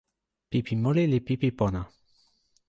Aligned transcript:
pipi 0.49 0.75
moli 0.83 1.03
li 1.11 1.19
pipi 1.27 1.49
pona. 1.59 1.81